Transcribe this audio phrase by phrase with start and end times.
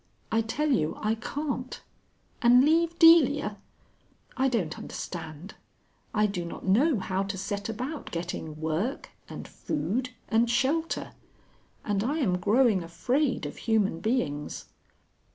[0.31, 1.79] I tell you I can't.
[2.41, 3.57] And leave Delia!
[4.35, 5.53] I don't understand....
[6.11, 11.11] I do not know how to set about getting Work and Food and Shelter.
[11.85, 14.65] And I am growing afraid of human beings...."